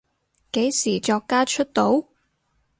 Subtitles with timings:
[0.53, 2.07] 幾時作家出道？